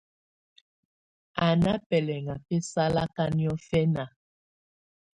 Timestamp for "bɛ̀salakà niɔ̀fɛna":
2.45-4.03